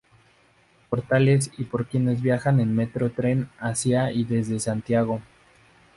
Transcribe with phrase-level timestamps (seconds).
[0.89, 5.21] Portales y por quienes viajan en metro-tren hacia y desde santiago.